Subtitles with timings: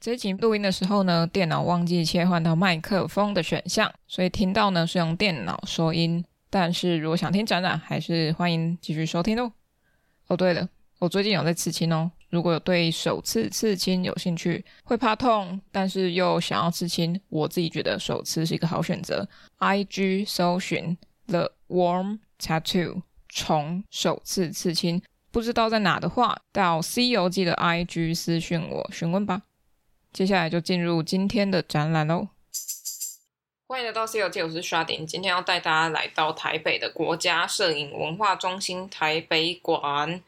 [0.00, 6.24] 这一集录音的时候呢，电脑忘记切换到麦克风的选项，所以听到呢是用电脑收音。
[6.48, 9.52] 但是如果想听展览，还是欢迎继续收听哦。
[10.28, 10.66] 哦，对了，
[11.00, 12.10] 我最近有在刺青哦。
[12.30, 19.28] 如果有对首次刺青有兴趣，会怕痛，但是又想要刺青，我自己觉得首次是一个好选择。
[19.58, 20.96] IG 搜寻
[21.26, 29.42] The Warm Tattoo 虫首次刺青，不知道在哪的话，到《C 游记》的 IG 私讯我询问吧。
[30.12, 32.28] 接下来就进入今天的展览喽。
[33.68, 40.20] 欢迎来到《C 游记》，我是刷顶，今天要带大家来到台北的国家摄影文化中心台北馆。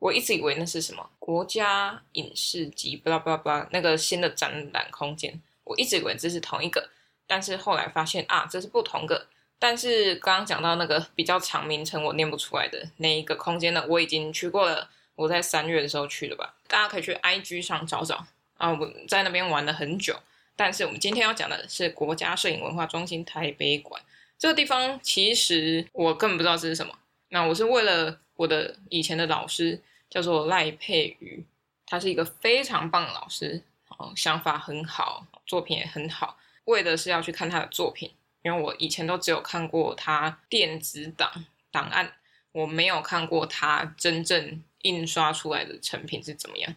[0.00, 6.90] 我一直以为那是什么国家影视及巴拉巴拉巴拉那个新的展览空间，我一直以为这是同一个，
[7.28, 9.28] 但是后来发现啊，这是不同个。
[9.60, 18.26] 但是刚刚讲到那个比较长名称我念不出来的那一个空间呢，我已经去过了，我在三月的时候去的吧，大家可以去 IG 上找找。
[18.60, 20.14] 啊，我在那边玩了很久，
[20.54, 24.00] 但是我们今天要讲的是国家摄影文化中心台北馆
[24.38, 25.00] 这个地方。
[25.02, 26.94] 其实我根本不知道这是什么。
[27.30, 31.42] 那我是为了我的以前的老师叫做赖佩瑜，
[31.86, 33.62] 他是一个非常棒的老师，
[33.96, 36.36] 哦，想法很好，作品也很好。
[36.64, 42.12] 为的是要去看他的作品，因为我以前都只有看过他电子档档案，
[42.52, 46.76] 我没有看过他真正印刷出来的成品是怎么样。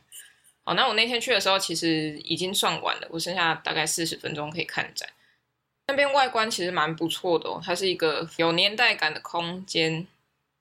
[0.63, 5.09] 好，那我那天去的时候，其实已经算晚了，我剩下大概四十分钟可以看展。
[5.87, 10.07] 那边外观其实蛮不错的哦，它是一个有年代感的空间。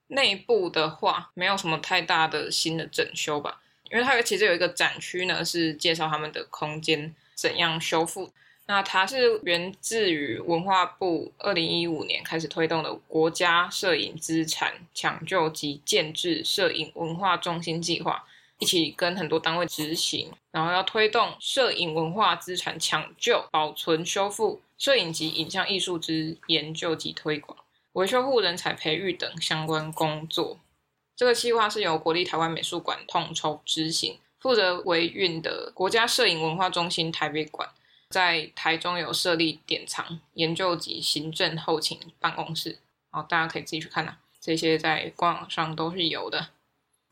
[0.08, 8.30] 内部的话，没有什么太大的新的整修吧，因为它有其实有一个展区呢，是介绍他们的空间怎样修复。
[8.66, 18.26] 那它是源自于文化部二零一五年开始推动的国家摄影资产抢救及建置摄影文化中心计划。
[18.62, 27.58] 一起跟很多单位执行，然后要推动摄影文化资产抢救、保存、修复、摄影及影像艺术之研究及推广、
[27.94, 30.60] 维修护人才培育等相关工作。
[31.16, 37.68] 这个计划是由国立台湾美术馆统筹执行，负责维运的国家摄影文化中心台北馆，
[38.10, 42.78] 在台中有设立典藏、研究及行政后勤办公室。
[43.10, 46.50] 好，大家可以自己去看呐、啊，这些在官网上都是有的。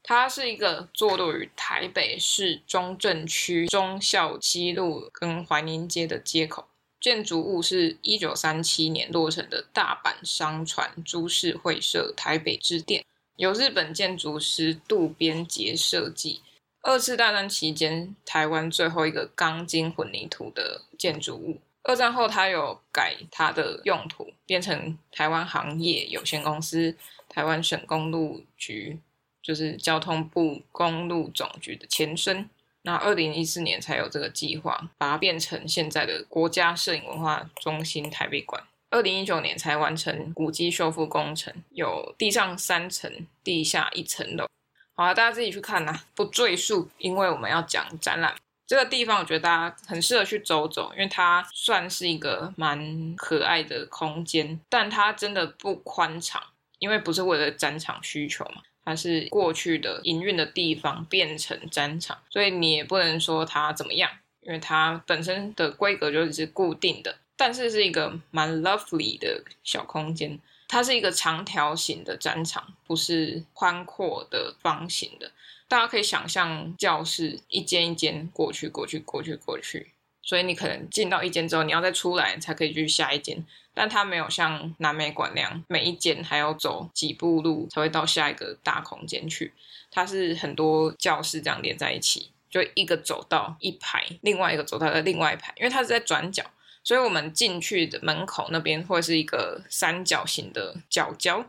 [0.03, 6.67] 它是一个坐落于台北市中正区忠孝西路跟怀宁街的街口，
[7.01, 13.05] 建筑物是一九三七年落成的大阪商船株式会社台北支店，
[13.37, 16.41] 由日本建筑师渡边杰设计。
[16.83, 21.61] 二次大战期间，台湾最后一个钢筋混凝土的建筑物。
[21.83, 26.97] 二战后，它有改它的用途，变成台湾航业有限公司、
[27.29, 28.99] 台湾省公路局。
[29.51, 32.49] 就是交通部公路总局的前身，
[32.83, 38.63] 那二零一四年才有这个计划，把它变成现在的国家摄影文化中心台北馆。
[38.91, 43.13] 二零一九年才完成古迹修复工程，有地上三层、
[43.43, 44.47] 地下一层楼。
[44.95, 48.33] 好啊，大家自己去看啦，不赘述，因为我们要讲展览。
[48.69, 56.41] 这个地方我觉得大家很适合去走走，因为它算是一个蛮可爱的空间，但它真的不宽敞，
[56.79, 58.63] 因为不是为了展场需求嘛。
[58.91, 67.17] 它是过去的营运的地方变成展场，所以你也不能说它怎么样，因为它本身的规格就是固定的。
[67.37, 75.31] 但是是一个蛮 lovely 的小空间，它是一个长条形的展场，不是宽阔的方形的。
[75.69, 79.93] 大家可以想象教室一间一间过去，过去，过去，过去。
[80.23, 83.45] 所以你可能进到一间之后，你要再出来才可以去下一间，
[83.75, 89.53] 但它没有像南美馆那样，每一间还要走几步路才会到下一个大空间去。
[89.91, 96.45] 它是很多教室这样连在一起，就一个走道一排，另外一个走道的另外一排，因为它是在转角，
[96.85, 101.45] 所以我们进去的门口那边会是一个三角形的角角，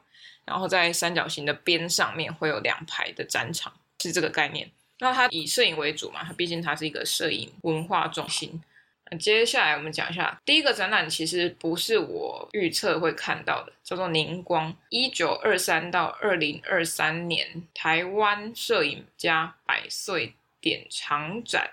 [0.46, 4.72] 然后在三角形的边上面会有两排的展场，是这个概念。
[5.02, 8.62] 那它以摄影为主嘛，它毕竟它是一个摄影文化中心。
[9.10, 21.72] 那接下来我们讲一下第一个展览，其实不是我预测会看到的，叫做“凝光”，一九二三到二零二三年台湾摄影家百岁典藏展，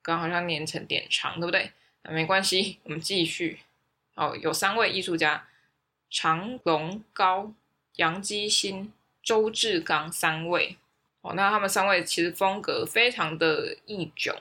[0.00, 1.72] 刚好像念成典藏，对不对？
[2.04, 3.58] 那没关系，我们继续。
[4.14, 5.48] 哦，有三位艺术家：
[6.08, 7.52] 常隆高、
[7.96, 8.92] 杨基新、
[9.22, 10.76] 周志刚三位。
[11.24, 14.34] 哦，那他们三位其实风格非常的异迥，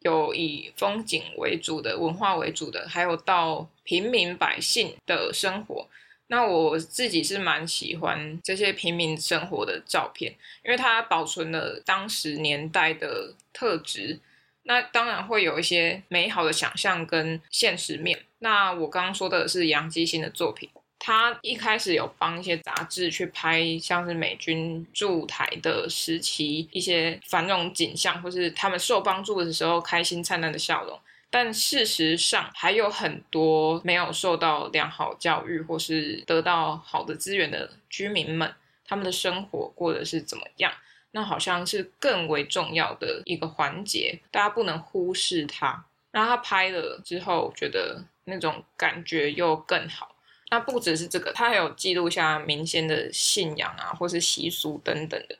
[0.00, 5.86] 有以风景为主的、文化为主的，还有到平民百姓的生活。
[6.28, 10.32] 那我自己是蛮喜欢这些平民生活的照片，
[10.64, 14.18] 因为它保存了当时年代的特质。
[14.62, 18.24] 那当然会有一些美好的想象跟现实面。
[18.38, 20.70] 那我刚刚说的是杨基新的作品，
[21.02, 31.00] 他一开始有帮一些杂志去拍，像是美军驻台的时期一些繁荣景象，或是他们受帮助的时候开心灿烂的笑容。
[31.30, 38.52] 但事实上，还有很多没有受到良好教育或是得到好的资源的居民们，
[38.84, 40.70] 他们的生活过得是怎么样？
[41.12, 45.84] 那好像是更为重要的一个环节，大家不能忽视它。
[46.10, 50.14] 然后他拍了之后，觉得那种感觉又更好。
[50.50, 55.36] 那不只是这个，他还有记录下民间的信仰啊，或是习俗等等的，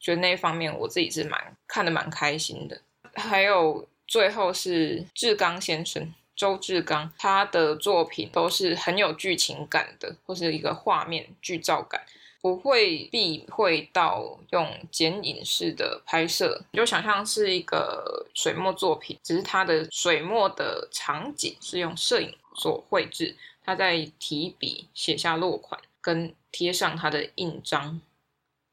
[0.00, 2.80] 觉得那一方面我自己是蛮看得蛮开心的。
[3.14, 3.86] 还有。
[4.06, 12.02] 最后是志刚先生，周志刚，他的作品都是很有剧情感的，或是一个画面剧照感，
[12.42, 23.34] 不会避讳到用剪影式的拍摄，你就想象是一个水墨作品，只是他的水墨的场景是用摄影所绘制，
[23.64, 28.00] 他在提笔写下落款，跟贴上他的印章，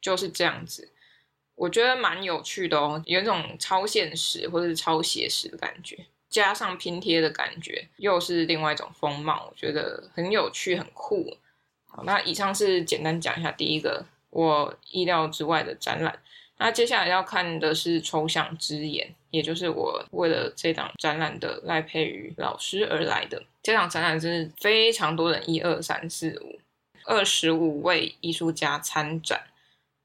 [0.02, 0.92] 就是这样子。
[1.56, 11.38] 我觉得蛮有趣的哦，有一种超现实或者是超写实的感觉，加上拼贴的感觉，又是另外一种风貌，我觉得很有趣，很酷。
[11.86, 16.20] 好，那以上是简单讲一下第一个我意料之外的展览。
[16.64, 23.42] 那接下来要看的是抽象之眼，也就是我为了这档展览的赖佩瑜老师而来的。
[23.64, 26.60] 这档展览是非常多人，一二三四五，
[27.06, 29.42] 二十五位艺术家参展。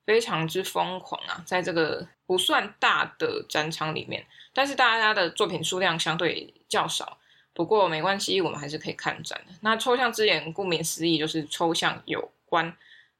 [0.07, 4.25] 非常之疯狂啊，在这个不算大的展场里面，
[4.55, 7.19] 但是大家的作品数量相对较少。
[7.53, 9.53] 不过没关系，我们还是可以看展的。
[9.61, 12.75] 那抽象之眼，顾名思义就是抽象有关。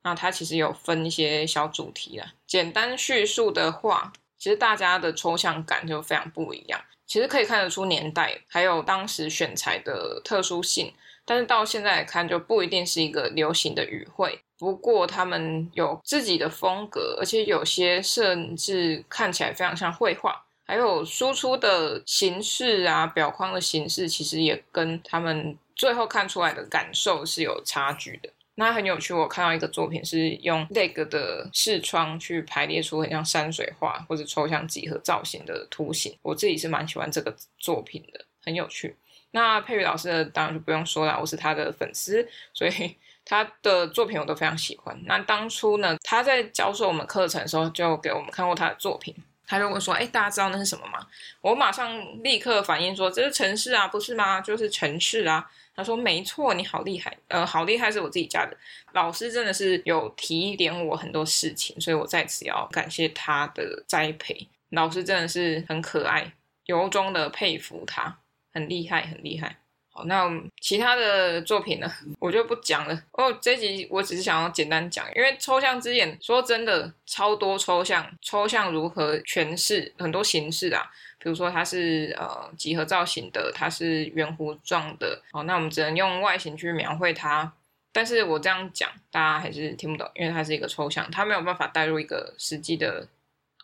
[0.07, 2.33] 那它其实有分一些小主题啦。
[2.47, 6.81] 简单叙述的话，其实大家的抽象感就非常不一样。
[7.09, 10.95] 其实可以看得出年代，还有当时选材的特殊性。
[11.25, 14.39] 但是到现在来看，就不一定是一个流行的语汇。
[14.57, 28.31] 不过他们有自己的风格，而且有些甚至看起来非常像绘画，还有输出的形式啊，表框的形式，其实也跟他们最后看出来的感受是有差距的。
[28.57, 38.97] 那很有趣，我看到一个作品是用 LEG 的视窗去排列出很像山水画或者抽象几何造型的图形，我自己是蛮喜欢这个作品的，很有趣。
[39.31, 42.73] 那佩瑜老师的当然就不用说了，我是他的粉丝，所以。
[43.29, 44.97] 他的作品我都非常喜欢。
[45.05, 49.13] 那当初呢，他在教授我们课程的时候，就给我们看过他的作品。
[49.47, 51.07] 他就问说：“哎，大家知道那是什么吗？”
[51.41, 54.41] 我马上立刻反应说：“这是城市啊，不是吗？
[54.41, 57.15] 就是城市啊。”他说：“没错，你好厉害。
[57.29, 58.57] 呃，好厉害是我自己加的。
[58.93, 64.49] 老师真的是有提点我很多事情，所以我在此要感谢他的栽培。
[64.71, 66.33] 老师真的是很可爱，
[66.65, 68.19] 由衷的佩服他，
[68.55, 69.57] 很厉害，很厉害。”
[70.05, 71.91] 那其他的作品呢，
[72.21, 73.03] 我就不讲了。
[73.13, 85.23] 哦，这集我只是想要简单讲，因为抽象之眼说真的超多抽象，抽象如何诠释很多形式啊，比如说它是呃几何造型的，它是圆弧状的。
[85.33, 87.53] 哦，那我们只能用外形去描绘它。
[87.93, 93.09] 但是我这样讲，大家还是听不懂，因为它是一个抽象，它没有办法带入一个实际的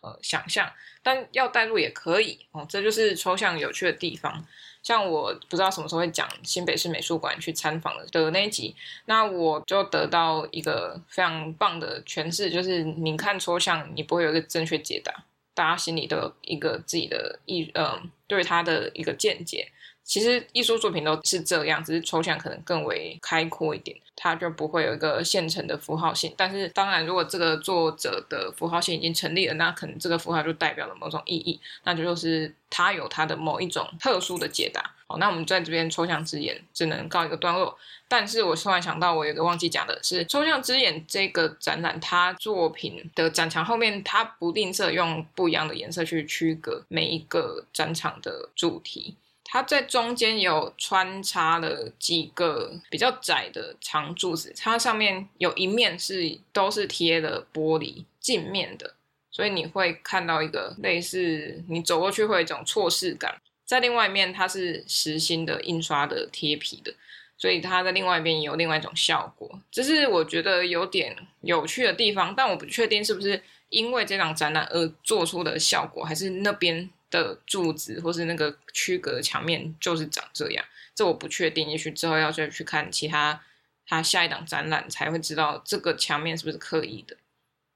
[0.01, 0.71] 呃想象。
[1.03, 4.43] 但要带入也可以哦，这就是抽象有趣的地方。
[4.83, 8.75] 像我不知道什么时候会讲新北市美术馆去参访的的那一集，
[9.05, 15.23] 那我就得到一个非常棒的诠释，就是你看抽象，你不会有一个正确解答，
[15.53, 19.71] 大家心里都有一个自己的意，嗯，对他的一个见解。
[20.03, 26.33] 其实艺术作品都是这样，只是抽象可能更为开阔一点，它就不会有一个现成的符号性。
[26.35, 34.93] 但是当然，如果这个作者的符号性已经成立了，那可能这个符号就代表了某种意义，那就就是它有它的某一种特殊的解答。
[35.07, 37.77] 好，那我们在这边抽象之眼只能告一个段落。
[38.07, 49.15] 但是我突然想到，我有个忘记讲的是，抽象之眼这个展览，它作品的展墙后面，它不吝啬用不一样的颜色去区隔每一个展场的主题。
[49.45, 58.95] 它在中间有穿插了几个比较窄的长柱子，它上面有一面是都是贴了玻璃镜面的，
[59.29, 63.39] 所以你会看到一个类似你走过去会有一种错视感。
[63.65, 66.93] 在另外一面，它是实心的印刷的贴皮的，
[67.37, 69.59] 所以它在另外一边有另外一种效果。
[69.69, 76.89] 这是我觉得有点有趣的地方，但我不确定是不是因为这场展览而做出的效果，还是那边。
[77.21, 80.65] 的柱子或是那个区隔的墙面就是长这样，
[80.95, 83.43] 这我不确定，也许之后要再去看其他
[83.85, 87.17] 他下一档展览才会知道这个墙面是不是刻意的。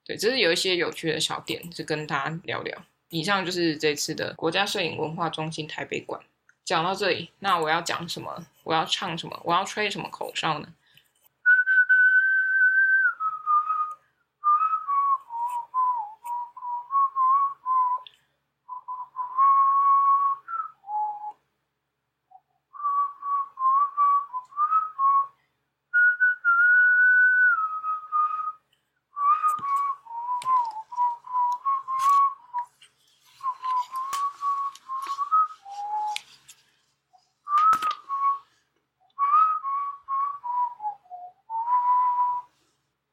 [0.05, 2.85] 对，这是有一些有趣的小点，就跟大家聊聊。
[3.09, 6.21] 以上就是这次的国家摄影文化中心台北馆。
[6.63, 8.45] 讲到这里，那我要讲什么？
[8.63, 9.39] 我要唱什么？
[9.43, 10.67] 我要吹什么口哨呢？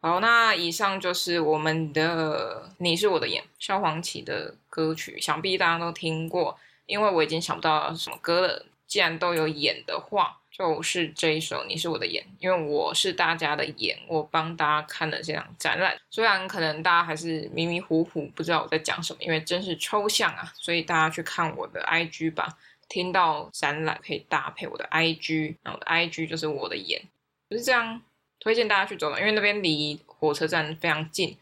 [0.00, 8.66] 好，那以上就是我们的《你是我的眼》萧煌奇的歌曲，想必大家都听过，因为我已经想不到什么歌了。
[8.86, 15.96] 既然都有眼的话，就是这一首《你是我的眼》，因为我是大家的眼，我帮大家看了这场展览。
[16.10, 22.56] 虽然可能大家还是迷迷糊糊，不知道我在讲什么，因为真是抽象啊，所以大家去看我的 IG 吧。
[22.88, 27.02] 听到展览可以搭配我的 IG，那我的 IG 就是我的眼，
[27.48, 28.00] 就是这样。
[28.44, 31.34] 推荐大家去走走，因为那边离火车站非常近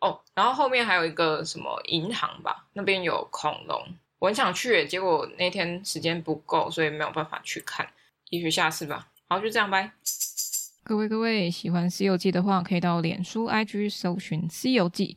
[0.00, 0.20] 哦。
[0.32, 3.84] 然后后面还有一个什么银行吧，那边有恐龙，
[4.20, 7.86] 我很想去，结果那天时间不够，所以没有办法去看。
[8.30, 9.08] 也许下次吧。
[9.28, 9.90] 好，就这样，拜。
[10.84, 15.16] 各位各位，喜欢《西游记》的话，可以到脸书、IG 搜寻《西游记》。